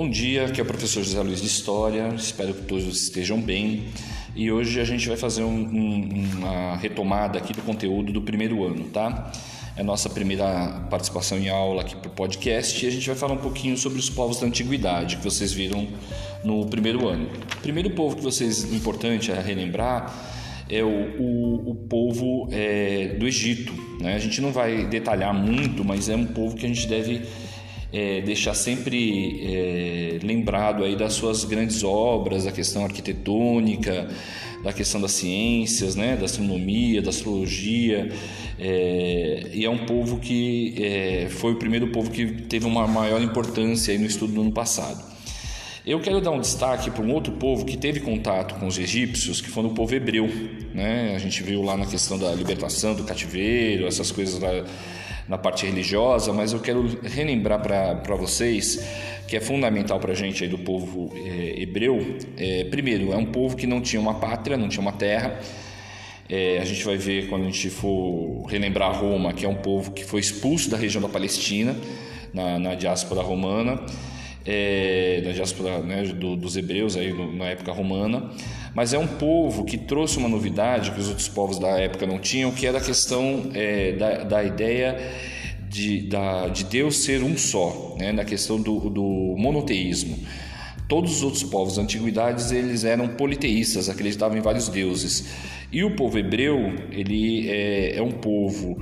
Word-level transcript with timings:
Bom 0.00 0.08
dia, 0.08 0.46
aqui 0.46 0.60
é 0.60 0.62
o 0.62 0.64
professor 0.64 1.02
José 1.02 1.20
Luiz 1.20 1.40
de 1.40 1.48
História, 1.48 2.14
espero 2.14 2.54
que 2.54 2.62
todos 2.62 2.86
estejam 2.86 3.40
bem 3.40 3.86
e 4.36 4.48
hoje 4.48 4.80
a 4.80 4.84
gente 4.84 5.08
vai 5.08 5.16
fazer 5.16 5.42
um, 5.42 5.50
um, 5.50 6.30
uma 6.36 6.76
retomada 6.76 7.36
aqui 7.36 7.52
do 7.52 7.62
conteúdo 7.62 8.12
do 8.12 8.22
primeiro 8.22 8.64
ano, 8.64 8.84
tá? 8.90 9.32
É 9.76 9.80
a 9.80 9.84
nossa 9.84 10.08
primeira 10.08 10.86
participação 10.88 11.36
em 11.36 11.48
aula 11.48 11.82
aqui 11.82 11.96
para 11.96 12.06
o 12.06 12.12
podcast 12.12 12.84
e 12.84 12.86
a 12.86 12.92
gente 12.92 13.08
vai 13.08 13.16
falar 13.16 13.32
um 13.32 13.38
pouquinho 13.38 13.76
sobre 13.76 13.98
os 13.98 14.08
povos 14.08 14.38
da 14.38 14.46
antiguidade 14.46 15.16
que 15.16 15.24
vocês 15.24 15.52
viram 15.52 15.88
no 16.44 16.64
primeiro 16.66 17.08
ano. 17.08 17.28
O 17.56 17.60
primeiro 17.60 17.90
povo 17.90 18.14
que 18.14 18.22
vocês, 18.22 18.72
importante 18.72 19.32
é 19.32 19.40
relembrar, 19.40 20.14
é 20.70 20.80
o, 20.80 20.86
o, 21.18 21.70
o 21.70 21.74
povo 21.74 22.48
é, 22.52 23.16
do 23.18 23.26
Egito. 23.26 23.72
Né? 24.00 24.14
A 24.14 24.18
gente 24.20 24.40
não 24.40 24.52
vai 24.52 24.86
detalhar 24.86 25.34
muito, 25.34 25.84
mas 25.84 26.08
é 26.08 26.14
um 26.14 26.26
povo 26.26 26.54
que 26.54 26.66
a 26.66 26.68
gente 26.68 26.86
deve 26.86 27.22
é, 27.92 28.20
deixar 28.20 28.54
sempre 28.54 29.40
é, 29.42 30.18
lembrado 30.22 30.84
aí 30.84 30.94
das 30.94 31.14
suas 31.14 31.44
grandes 31.44 31.82
obras, 31.82 32.44
da 32.44 32.52
questão 32.52 32.84
arquitetônica, 32.84 34.08
da 34.62 34.72
questão 34.72 35.00
das 35.00 35.12
ciências, 35.12 35.94
né, 35.94 36.16
da 36.16 36.24
astronomia, 36.24 37.00
da 37.00 37.10
astrologia, 37.10 38.10
é, 38.58 39.50
e 39.54 39.64
é 39.64 39.70
um 39.70 39.86
povo 39.86 40.18
que 40.18 40.74
é, 40.82 41.28
foi 41.30 41.52
o 41.52 41.56
primeiro 41.56 41.88
povo 41.88 42.10
que 42.10 42.26
teve 42.26 42.66
uma 42.66 42.86
maior 42.86 43.22
importância 43.22 43.92
aí 43.92 43.98
no 43.98 44.06
estudo 44.06 44.34
do 44.34 44.40
ano 44.40 44.52
passado. 44.52 45.16
Eu 45.86 46.00
quero 46.00 46.20
dar 46.20 46.32
um 46.32 46.40
destaque 46.40 46.90
para 46.90 47.02
um 47.02 47.14
outro 47.14 47.32
povo 47.32 47.64
que 47.64 47.74
teve 47.74 48.00
contato 48.00 48.56
com 48.56 48.66
os 48.66 48.78
egípcios, 48.78 49.40
que 49.40 49.48
foi 49.48 49.64
o 49.64 49.70
povo 49.70 49.94
hebreu. 49.94 50.28
Né? 50.74 51.14
A 51.16 51.18
gente 51.18 51.42
viu 51.42 51.62
lá 51.62 51.78
na 51.78 51.86
questão 51.86 52.18
da 52.18 52.30
libertação 52.34 52.94
do 52.94 53.04
cativeiro, 53.04 53.86
essas 53.86 54.10
coisas 54.12 54.38
lá 54.38 54.50
na 55.28 55.36
parte 55.36 55.66
religiosa, 55.66 56.32
mas 56.32 56.52
eu 56.52 56.60
quero 56.60 56.98
relembrar 57.02 57.60
para 57.60 58.16
vocês 58.16 58.82
que 59.26 59.36
é 59.36 59.40
fundamental 59.40 60.00
para 60.00 60.12
a 60.12 60.14
gente 60.14 60.42
aí 60.42 60.48
do 60.48 60.58
povo 60.58 61.12
é, 61.14 61.60
hebreu. 61.60 62.16
É, 62.36 62.64
primeiro, 62.64 63.12
é 63.12 63.16
um 63.16 63.26
povo 63.26 63.54
que 63.54 63.66
não 63.66 63.80
tinha 63.80 64.00
uma 64.00 64.14
pátria, 64.14 64.56
não 64.56 64.68
tinha 64.68 64.80
uma 64.80 64.92
terra. 64.92 65.38
É, 66.30 66.58
a 66.58 66.64
gente 66.64 66.82
vai 66.84 66.96
ver 66.96 67.28
quando 67.28 67.42
a 67.42 67.46
gente 67.46 67.68
for 67.68 68.46
relembrar 68.48 68.98
Roma, 68.98 69.32
que 69.34 69.44
é 69.44 69.48
um 69.48 69.54
povo 69.54 69.92
que 69.92 70.04
foi 70.04 70.20
expulso 70.20 70.70
da 70.70 70.76
região 70.76 71.02
da 71.02 71.08
Palestina, 71.08 71.76
na, 72.32 72.58
na 72.58 72.74
diáspora 72.74 73.20
romana 73.20 73.80
é, 74.50 75.20
da 75.22 75.32
diáspora 75.32 75.80
né, 75.80 76.04
do, 76.04 76.34
dos 76.34 76.56
hebreus 76.56 76.96
aí 76.96 77.12
na 77.36 77.44
época 77.44 77.70
romana, 77.70 78.30
mas 78.74 78.94
é 78.94 78.98
um 78.98 79.06
povo 79.06 79.62
que 79.62 79.76
trouxe 79.76 80.16
uma 80.16 80.28
novidade 80.28 80.90
que 80.92 81.00
os 81.00 81.08
outros 81.08 81.28
povos 81.28 81.58
da 81.58 81.78
época 81.78 82.06
não 82.06 82.18
tinham, 82.18 82.50
que 82.50 82.66
era 82.66 82.78
a 82.78 82.80
questão 82.80 83.50
é, 83.52 83.92
da, 83.92 84.24
da 84.24 84.42
ideia 84.42 84.98
de, 85.68 86.00
da, 86.00 86.48
de 86.48 86.64
Deus 86.64 86.96
ser 86.96 87.22
um 87.22 87.36
só, 87.36 87.94
né, 87.98 88.10
na 88.10 88.24
questão 88.24 88.58
do, 88.58 88.88
do 88.88 89.34
monoteísmo. 89.36 90.18
Todos 90.88 91.16
os 91.16 91.22
outros 91.22 91.42
povos 91.42 91.76
da 91.76 91.82
antiguidade 91.82 92.56
eles 92.56 92.84
eram 92.84 93.06
politeístas, 93.06 93.90
acreditavam 93.90 94.38
em 94.38 94.40
vários 94.40 94.70
deuses. 94.70 95.28
E 95.70 95.84
o 95.84 95.94
povo 95.94 96.18
hebreu 96.18 96.74
ele 96.90 97.50
é, 97.50 97.98
é 97.98 98.02
um 98.02 98.12
povo 98.12 98.80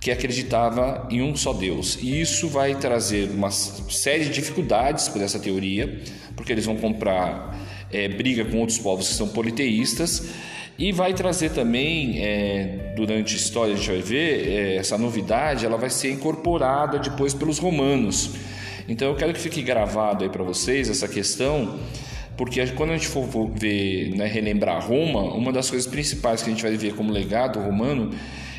que 0.00 0.10
acreditava 0.10 1.08
em 1.10 1.22
um 1.22 1.34
só 1.34 1.52
Deus. 1.52 1.98
E 2.00 2.20
isso 2.20 2.48
vai 2.48 2.74
trazer 2.74 3.30
uma 3.30 3.50
série 3.50 4.24
de 4.24 4.30
dificuldades 4.30 5.08
para 5.08 5.22
essa 5.22 5.38
teoria, 5.38 6.00
porque 6.34 6.52
eles 6.52 6.66
vão 6.66 6.76
comprar 6.76 7.58
é, 7.90 8.08
briga 8.08 8.44
com 8.44 8.58
outros 8.58 8.78
povos 8.78 9.08
que 9.08 9.14
são 9.14 9.28
politeístas. 9.28 10.28
E 10.78 10.92
vai 10.92 11.14
trazer 11.14 11.50
também, 11.50 12.22
é, 12.22 12.92
durante 12.94 13.34
a 13.34 13.36
história 13.36 13.72
a 13.72 13.76
gente 13.76 13.88
vai 13.88 14.02
ver, 14.02 14.48
é, 14.48 14.76
essa 14.76 14.98
novidade 14.98 15.64
ela 15.64 15.78
vai 15.78 15.88
ser 15.88 16.12
incorporada 16.12 16.98
depois 16.98 17.32
pelos 17.32 17.58
romanos. 17.58 18.32
Então 18.86 19.08
eu 19.08 19.16
quero 19.16 19.32
que 19.32 19.40
fique 19.40 19.62
gravado 19.62 20.22
aí 20.22 20.30
para 20.30 20.44
vocês 20.44 20.90
essa 20.90 21.08
questão, 21.08 21.78
porque 22.36 22.64
quando 22.68 22.90
a 22.90 22.92
gente 22.96 23.08
for 23.08 23.26
ver, 23.54 24.14
né, 24.14 24.26
relembrar 24.26 24.86
Roma, 24.86 25.34
uma 25.34 25.50
das 25.50 25.70
coisas 25.70 25.88
principais 25.90 26.42
que 26.42 26.50
a 26.50 26.52
gente 26.52 26.62
vai 26.62 26.76
ver 26.76 26.94
como 26.94 27.10
legado 27.10 27.58
romano 27.58 28.10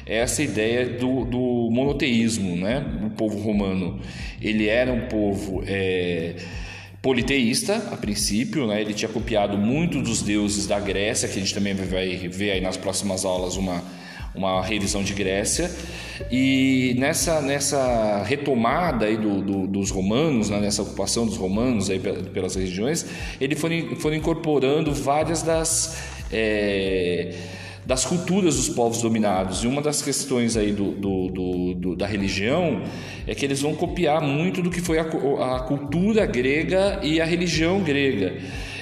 essa 0.08 0.42
ideia 0.42 0.88
do, 0.88 1.26
do 1.26 1.70
monoteísmo, 1.72 2.56
né? 2.56 2.86
O 3.06 3.10
povo 3.10 3.40
romano, 3.40 4.00
ele 4.42 4.68
era 4.68 4.92
um 4.92 5.08
povo 5.08 5.64
é, 5.66 6.36
politeísta 7.02 7.76
a 7.92 7.98
princípio, 7.98 8.68
né? 8.68 8.82
Ele 8.82 8.94
tinha 8.94 9.10
copiado 9.10 9.58
muito 9.58 10.02
dos 10.02 10.22
deuses 10.22 10.68
da 10.68 10.80
Grécia, 10.80 11.28
que 11.28 11.38
a 11.38 11.42
gente 11.42 11.54
também 11.54 11.74
vai 11.74 12.16
ver 12.28 12.52
aí 12.52 12.62
nas 12.62 12.78
próximas 12.78 13.26
aulas 13.26 13.56
uma 13.56 13.84
uma 14.38 14.62
revisão 14.62 15.04
de 15.04 15.14
Grécia 15.14 15.70
e 16.32 16.96
nessa, 16.98 17.42
nessa 17.42 18.24
retomada 18.24 19.06
aí 19.06 19.18
do, 19.18 19.42
do, 19.42 19.68
dos 19.68 19.90
romanos, 19.90 20.50
né, 20.50 20.60
nessa 20.60 20.84
ocupação 20.84 21.26
dos 21.26 21.36
romanos 21.36 21.90
aí 21.90 22.00
pelas 22.00 22.56
regiões, 22.56 23.06
eles 23.42 23.60
foram, 23.60 23.96
foram 23.98 24.16
incorporando 24.16 24.94
várias 24.94 25.42
das 25.42 25.98
é, 26.32 27.34
das 27.88 28.04
culturas 28.04 28.58
dos 28.58 28.68
povos 28.68 29.02
dominados. 29.02 29.64
E 29.64 29.68
uma 29.68 29.82
das 29.82 30.02
questões 30.02 30.58
aí 30.58 30.74
do, 30.74 30.92
do, 30.92 31.28
do, 31.30 31.74
do 31.74 31.96
da 31.96 32.06
religião 32.06 32.84
é 33.26 33.34
que 33.34 33.46
eles 33.46 33.62
vão 33.62 33.74
copiar 33.74 34.22
muito 34.22 34.62
do 34.62 34.70
que 34.70 34.82
foi 34.82 35.00
a, 35.00 35.04
a 35.04 35.60
cultura 35.62 36.26
grega 36.26 37.00
e 37.02 37.22
a 37.22 37.26
religião 37.26 37.82
grega. 37.82 38.36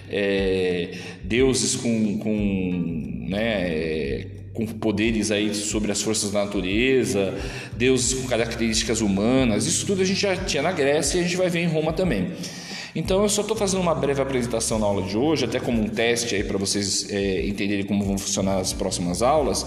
É, 0.09 0.89
deuses 1.23 1.75
com, 1.75 2.17
com, 2.17 3.27
né, 3.29 4.25
com 4.53 4.66
poderes 4.66 5.29
aí 5.29 5.53
sobre 5.53 5.91
as 5.91 6.01
forças 6.01 6.31
da 6.31 6.43
natureza, 6.43 7.31
deuses 7.77 8.19
com 8.19 8.27
características 8.27 9.01
humanas, 9.01 9.67
isso 9.67 9.85
tudo 9.85 10.01
a 10.01 10.05
gente 10.05 10.22
já 10.22 10.35
tinha 10.35 10.63
na 10.63 10.72
Grécia 10.72 11.17
e 11.17 11.19
a 11.19 11.23
gente 11.23 11.37
vai 11.37 11.49
ver 11.49 11.59
em 11.59 11.67
Roma 11.67 11.93
também. 11.93 12.31
Então 12.95 13.22
eu 13.22 13.28
só 13.28 13.41
estou 13.41 13.57
fazendo 13.57 13.81
uma 13.81 13.94
breve 13.94 14.22
apresentação 14.22 14.79
na 14.79 14.85
aula 14.85 15.01
de 15.01 15.17
hoje, 15.17 15.44
até 15.44 15.59
como 15.59 15.81
um 15.81 15.89
teste 15.89 16.33
aí 16.33 16.45
para 16.45 16.57
vocês 16.57 17.09
é, 17.09 17.45
entenderem 17.45 17.85
como 17.85 18.06
vão 18.06 18.17
funcionar 18.17 18.57
as 18.57 18.72
próximas 18.72 19.22
aulas, 19.22 19.66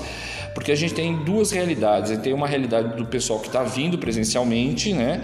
porque 0.54 0.72
a 0.72 0.74
gente 0.74 0.94
tem 0.94 1.14
duas 1.24 1.50
realidades. 1.50 2.16
Tem 2.18 2.32
uma 2.32 2.48
realidade 2.48 2.96
do 2.96 3.04
pessoal 3.04 3.38
que 3.38 3.48
está 3.48 3.62
vindo 3.62 3.98
presencialmente, 3.98 4.94
né? 4.94 5.22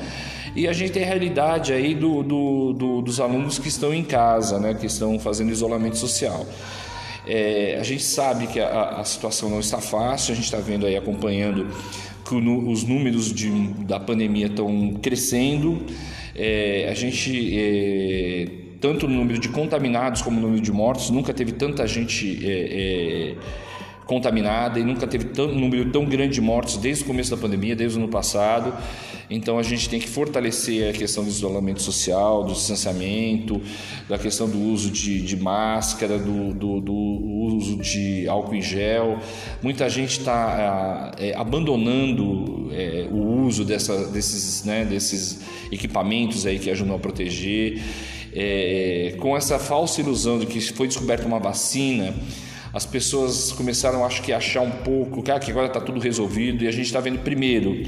E 0.55 0.69
a 0.69 0.73
gente 0.75 0.93
tem 0.93 1.03
a 1.03 1.07
realidade 1.07 1.73
aí 1.73 1.95
do, 1.95 2.23
do, 2.23 2.73
do, 2.75 3.03
dos 3.03 3.19
alunos 3.21 3.59
que 3.59 3.69
estão 3.69 3.93
em 3.93 4.05
casa, 4.05 4.59
né? 4.61 4.75
Que 4.75 4.87
estão 4.87 5.19
fazendo 5.19 5.51
isolamento 5.51 5.97
social. 5.97 6.47
É, 7.27 7.79
a 7.81 7.83
gente 7.83 8.03
sabe 8.03 8.47
que 8.49 8.61
a, 8.61 9.01
a, 9.01 9.05
situação 9.05 9.49
não 9.49 9.61
está 9.61 9.81
fácil, 9.81 10.33
a 10.33 10.37
gente 10.37 10.45
está 10.45 10.59
vendo 10.59 10.85
aí, 10.85 10.95
acompanhando 10.95 11.67
que 12.29 12.35
o, 12.35 12.69
os 12.69 12.85
números 12.85 13.33
de, 13.33 13.51
da 13.85 13.99
pandemia 13.99 14.47
estão 14.47 14.93
crescendo. 15.03 15.83
É, 16.35 16.89
a 16.91 16.95
gente, 16.95 17.57
é, 17.57 18.47
tanto 18.81 19.07
no 19.07 19.15
número 19.15 19.39
de 19.39 19.49
contaminados 19.49 20.23
como 20.23 20.37
no 20.37 20.47
número 20.47 20.63
de 20.63 20.73
mortos, 20.73 21.11
nunca 21.11 21.33
teve 21.33 21.53
tanta 21.53 21.87
gente 21.87 22.39
é, 22.45 23.33
é 23.33 23.35
contaminada 24.07 24.79
e 24.79 24.85
nunca 24.85 25.07
teve 25.07 25.27
tão, 25.27 25.47
um 25.47 25.59
número 25.59 25.91
tão 25.91 26.05
grande 26.05 26.35
de 26.35 26.41
mortos 26.41 26.77
desde 26.77 27.05
o 27.05 27.07
começo 27.07 27.31
da 27.31 27.37
pandemia, 27.37 27.75
desde 27.75 27.99
o 27.99 28.03
ano 28.03 28.11
passado. 28.11 28.73
Então 29.31 29.59
a 29.59 29.63
gente 29.63 29.89
tem 29.89 29.99
que 29.99 30.09
fortalecer 30.09 30.91
a 30.91 30.93
questão 30.93 31.25
do 31.25 31.31
isolamento 31.31 31.81
social, 31.81 32.45
do 32.45 32.53
distanciamento, 32.53 33.61
da 34.09 34.19
questão 34.19 34.49
do 34.49 34.59
uso 34.59 34.91
de, 34.91 35.23
de 35.23 35.37
máscara, 35.37 36.19
do, 36.19 36.53
do, 36.53 36.81
do, 36.81 36.93
uso 36.95 37.77
de 37.77 38.29
álcool 38.29 38.55
em 38.55 38.63
gel. 38.63 39.19
Muita 39.63 39.89
gente 39.89 40.19
está 40.19 41.13
é, 41.19 41.35
abandonando 41.35 42.69
é, 42.73 43.09
o 43.11 43.45
uso 43.47 43.65
dessa, 43.65 44.07
desses, 44.09 44.65
né, 44.65 44.85
desses 44.85 45.41
equipamentos 45.73 46.45
aí 46.45 46.59
que 46.59 46.71
ajudam 46.71 46.97
a 46.97 46.99
proteger. 46.99 47.83
É, 48.37 49.15
com 49.21 49.37
essa 49.37 49.61
falsa 49.61 50.01
ilusão 50.01 50.41
de 50.41 50.47
que 50.47 50.61
foi 50.61 50.89
descoberta 50.89 51.25
uma 51.25 51.39
vacina 51.39 52.13
as 52.75 52.85
pessoas 52.85 53.53
começaram, 53.53 54.05
acho 54.05 54.21
que, 54.21 54.33
a 54.33 54.39
achar 54.39 54.61
um 54.61 54.71
pouco 54.71 55.23
que, 55.23 55.31
ah, 55.31 55.39
que 55.39 55.49
agora 55.49 55.69
está 55.69 55.81
tudo 55.81 56.01
resolvido 56.01 56.65
e 56.65 56.69
a 56.69 56.73
gente 56.73 56.87
está 56.87 56.99
vendo 56.99 57.21
primeiro 57.21 57.87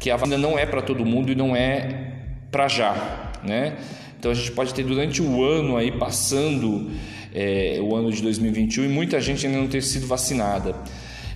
que 0.00 0.10
a 0.10 0.16
vacina 0.16 0.36
não 0.36 0.58
é 0.58 0.66
para 0.66 0.82
todo 0.82 1.06
mundo 1.06 1.30
e 1.30 1.36
não 1.36 1.54
é 1.54 2.14
para 2.50 2.66
já, 2.66 3.30
né? 3.44 3.76
Então 4.18 4.32
a 4.32 4.34
gente 4.34 4.50
pode 4.50 4.74
ter 4.74 4.84
durante 4.84 5.22
o 5.22 5.44
ano 5.44 5.76
aí 5.76 5.92
passando 5.92 6.90
é, 7.32 7.78
o 7.80 7.94
ano 7.94 8.10
de 8.10 8.20
2021 8.20 8.86
e 8.86 8.88
muita 8.88 9.20
gente 9.20 9.46
ainda 9.46 9.58
não 9.58 9.68
ter 9.68 9.82
sido 9.82 10.08
vacinada 10.08 10.74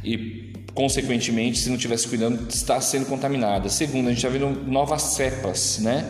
e 0.02 0.52
consequentemente 0.74 1.58
se 1.58 1.70
não 1.70 1.76
tivesse 1.76 2.08
cuidando 2.08 2.48
está 2.48 2.80
sendo 2.80 3.06
contaminada. 3.06 3.68
Segundo, 3.68 4.06
a 4.06 4.08
gente 4.10 4.18
está 4.18 4.28
vendo 4.28 4.68
novas 4.68 5.02
cepas, 5.02 5.78
né? 5.78 6.04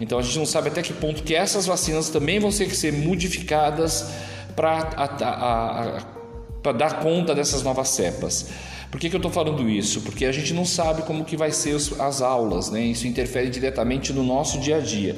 Então 0.00 0.18
a 0.18 0.22
gente 0.22 0.38
não 0.38 0.46
sabe 0.46 0.68
até 0.70 0.82
que 0.82 0.92
ponto 0.92 1.22
que 1.22 1.36
essas 1.36 1.66
vacinas 1.66 2.08
também 2.08 2.40
vão 2.40 2.50
ter 2.50 2.66
que 2.66 2.74
ser 2.74 2.92
modificadas 2.92 4.10
para 4.60 6.02
dar 6.72 7.00
conta 7.00 7.34
dessas 7.34 7.62
novas 7.62 7.88
cepas. 7.88 8.50
Por 8.90 9.00
que, 9.00 9.08
que 9.08 9.14
eu 9.14 9.18
estou 9.18 9.30
falando 9.30 9.70
isso? 9.70 10.02
Porque 10.02 10.26
a 10.26 10.32
gente 10.32 10.52
não 10.52 10.64
sabe 10.64 11.02
como 11.02 11.24
que 11.24 11.36
vai 11.36 11.52
ser 11.52 11.76
as 11.98 12.20
aulas, 12.20 12.70
né? 12.70 12.82
Isso 12.82 13.06
interfere 13.06 13.48
diretamente 13.48 14.12
no 14.12 14.22
nosso 14.22 14.58
dia 14.58 14.76
a 14.76 14.80
dia. 14.80 15.16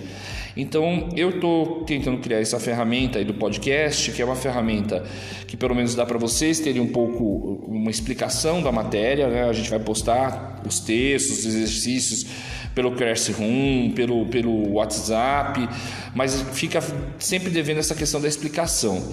Então, 0.56 1.08
eu 1.16 1.30
estou 1.30 1.84
tentando 1.84 2.18
criar 2.18 2.40
essa 2.40 2.60
ferramenta 2.60 3.18
aí 3.18 3.24
do 3.24 3.34
podcast, 3.34 4.12
que 4.12 4.20
é 4.20 4.24
uma 4.24 4.36
ferramenta 4.36 5.02
que 5.46 5.56
pelo 5.56 5.74
menos 5.74 5.94
dá 5.94 6.04
para 6.04 6.18
vocês 6.18 6.60
terem 6.60 6.80
um 6.80 6.88
pouco 6.88 7.64
uma 7.66 7.90
explicação 7.90 8.62
da 8.62 8.70
matéria. 8.70 9.28
Né? 9.28 9.44
A 9.44 9.52
gente 9.52 9.70
vai 9.70 9.78
postar 9.78 10.62
os 10.66 10.80
textos, 10.80 11.40
os 11.40 11.46
exercícios 11.46 12.26
pelo 12.74 12.92
Classroom, 12.92 13.90
pelo, 13.90 14.26
pelo 14.26 14.72
WhatsApp, 14.72 15.68
mas 16.14 16.40
fica 16.52 16.80
sempre 17.18 17.50
devendo 17.50 17.78
essa 17.78 17.94
questão 17.94 18.20
da 18.20 18.28
explicação. 18.28 19.12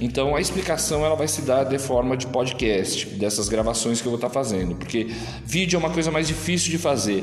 Então 0.00 0.34
a 0.34 0.40
explicação 0.40 1.04
ela 1.04 1.14
vai 1.14 1.28
se 1.28 1.42
dar 1.42 1.64
de 1.64 1.78
forma 1.78 2.16
de 2.16 2.26
podcast, 2.26 3.06
dessas 3.06 3.48
gravações 3.48 4.00
que 4.00 4.06
eu 4.06 4.10
vou 4.10 4.16
estar 4.16 4.30
fazendo, 4.30 4.74
porque 4.74 5.08
vídeo 5.44 5.76
é 5.76 5.78
uma 5.78 5.90
coisa 5.90 6.10
mais 6.10 6.26
difícil 6.26 6.70
de 6.70 6.78
fazer, 6.78 7.22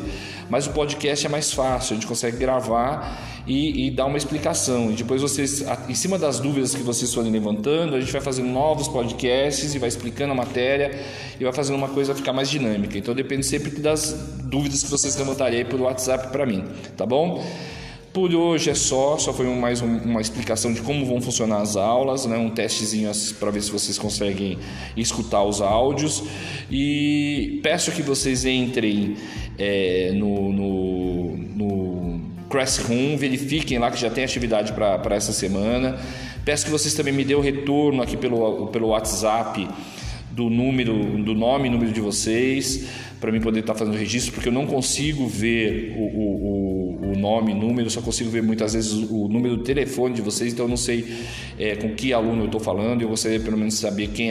mas 0.50 0.68
o 0.68 0.72
podcast 0.72 1.26
é 1.26 1.30
mais 1.30 1.52
fácil, 1.52 1.94
a 1.94 1.96
gente 1.96 2.08
consegue 2.08 2.38
gravar 2.38 3.44
e, 3.48 3.88
e 3.88 3.92
dar 3.92 4.06
uma 4.06 4.18
explicação. 4.18 4.92
E 4.92 4.94
depois 4.94 5.22
vocês, 5.22 5.66
em 5.90 5.96
cima 5.96 6.20
das 6.20 6.40
dúvidas 6.40 6.76
que 6.76 6.84
vocês 6.84 7.12
forem 7.14 7.32
levantando, 7.32 7.96
a 7.96 8.00
gente 8.00 8.12
vai 8.12 8.22
fazendo 8.22 8.50
novos 8.50 8.88
podcasts 8.88 9.74
e 9.74 9.80
vai 9.80 9.90
explicando 9.90 10.34
a 10.34 10.36
matéria 10.36 11.00
e 11.40 11.44
vai 11.44 11.54
fazendo 11.54 11.78
uma 11.78 11.90
coisa 11.90 12.14
ficar 12.14 12.34
mais 12.34 12.50
dinâmica. 12.50 12.98
Então 12.98 13.16
depende 13.16 13.46
sempre 13.46 13.72
das 13.72 14.14
dúvidas 14.44 14.84
que 14.84 14.92
vocês 14.92 15.16
levantarem 15.16 15.60
aí 15.60 15.66
pelo 15.66 15.86
WhatsApp 15.86 16.28
para 16.32 16.46
mim, 16.46 16.64
tá 16.96 17.06
bom? 17.06 17.44
Por 18.18 18.34
hoje 18.34 18.72
é 18.72 18.74
só, 18.74 19.16
só 19.20 19.32
foi 19.32 19.46
mais 19.46 19.80
um, 19.80 19.98
uma 20.00 20.20
explicação 20.20 20.74
de 20.74 20.82
como 20.82 21.06
vão 21.06 21.22
funcionar 21.22 21.62
as 21.62 21.76
aulas, 21.76 22.26
né? 22.26 22.36
um 22.36 22.50
testezinho 22.50 23.12
para 23.40 23.52
ver 23.52 23.62
se 23.62 23.70
vocês 23.70 23.96
conseguem 24.00 24.58
escutar 24.96 25.44
os 25.44 25.62
áudios. 25.62 26.24
E 26.72 27.60
peço 27.62 27.92
que 27.92 28.02
vocês 28.02 28.44
entrem 28.44 29.16
é, 29.56 30.14
no, 30.16 30.52
no, 30.52 31.38
no 31.38 32.22
Classroom, 32.50 33.18
verifiquem 33.18 33.78
lá 33.78 33.92
que 33.92 34.02
já 34.02 34.10
tem 34.10 34.24
atividade 34.24 34.74
para 34.74 35.16
essa 35.16 35.32
semana. 35.32 36.00
Peço 36.44 36.66
que 36.66 36.72
vocês 36.72 36.96
também 36.96 37.14
me 37.14 37.24
dêem 37.24 37.38
o 37.38 37.42
retorno 37.44 38.02
aqui 38.02 38.18
pelo, 38.18 38.66
pelo 38.70 38.88
WhatsApp 38.88 39.68
do 40.38 40.52
número, 40.52 40.94
do 41.24 41.34
nome 41.34 41.68
e 41.68 41.72
número 41.72 41.92
de 41.92 42.00
vocês, 42.00 42.88
para 43.20 43.32
mim 43.32 43.42
poder 43.42 43.62
estar 43.62 43.74
tá 43.74 43.80
fazendo 43.80 43.96
o 43.96 43.98
registro, 43.98 44.32
porque 44.32 44.50
eu 44.50 44.54
não 44.54 44.68
consigo 44.68 45.26
ver 45.26 45.96
o, 45.98 46.04
o, 46.04 47.12
o 47.12 47.18
nome, 47.18 47.56
número, 47.56 47.90
só 47.90 48.02
consigo 48.02 48.30
ver 48.30 48.44
muitas 48.44 48.74
vezes 48.74 48.94
o 48.94 49.28
número 49.28 49.58
do 49.58 49.64
telefone 49.64 50.14
de 50.14 50.22
vocês, 50.22 50.54
então 50.54 50.66
eu 50.66 50.70
não 50.70 50.78
sei 50.78 51.12
é, 51.58 51.76
com 51.76 51.90
que 51.96 52.14
aluno 52.14 52.44
eu 52.44 52.46
estou 52.46 52.62
falando, 52.62 53.02
eu 53.02 53.10
gostaria 53.10 53.40
pelo 53.40 53.58
menos 53.58 53.74
saber 53.80 54.10
quem, 54.10 54.30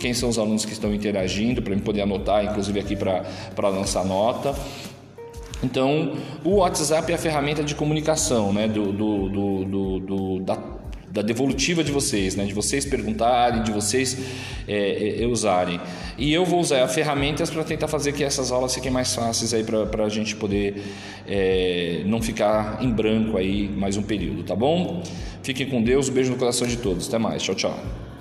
quem 0.00 0.14
são 0.14 0.30
os 0.30 0.38
alunos 0.38 0.64
que 0.64 0.72
estão 0.72 0.94
interagindo, 0.94 1.60
para 1.60 1.74
mim 1.74 1.82
poder 1.82 2.00
anotar, 2.00 2.42
inclusive 2.42 2.80
aqui 2.80 2.96
para 2.96 3.68
lançar 3.68 4.06
nota. 4.06 4.54
Então, 5.62 6.14
o 6.42 6.56
WhatsApp 6.56 7.12
é 7.12 7.14
a 7.14 7.18
ferramenta 7.18 7.62
de 7.62 7.74
comunicação 7.74 8.54
né, 8.54 8.66
do, 8.66 8.90
do, 8.90 9.28
do, 9.28 10.00
do 10.00 10.40
da 10.40 10.56
da 11.12 11.20
devolutiva 11.20 11.84
de 11.84 11.92
vocês, 11.92 12.34
né? 12.34 12.44
de 12.46 12.54
vocês 12.54 12.86
perguntarem, 12.86 13.62
de 13.62 13.70
vocês 13.70 14.16
é, 14.66 15.22
é, 15.22 15.26
usarem. 15.26 15.78
E 16.16 16.32
eu 16.32 16.44
vou 16.44 16.58
usar 16.58 16.88
ferramentas 16.88 17.50
para 17.50 17.62
tentar 17.62 17.86
fazer 17.86 18.12
que 18.12 18.24
essas 18.24 18.50
aulas 18.50 18.74
fiquem 18.74 18.90
mais 18.90 19.14
fáceis 19.14 19.52
aí 19.52 19.62
para 19.62 20.04
a 20.04 20.08
gente 20.08 20.34
poder 20.34 20.82
é, 21.28 22.02
não 22.06 22.22
ficar 22.22 22.82
em 22.82 22.90
branco 22.90 23.36
aí 23.36 23.68
mais 23.68 23.98
um 23.98 24.02
período, 24.02 24.42
tá 24.42 24.56
bom? 24.56 25.02
Fiquem 25.42 25.66
com 25.68 25.82
Deus, 25.82 26.08
um 26.08 26.12
beijo 26.12 26.30
no 26.30 26.38
coração 26.38 26.66
de 26.66 26.78
todos. 26.78 27.08
Até 27.08 27.18
mais, 27.18 27.42
tchau, 27.42 27.54
tchau. 27.54 28.11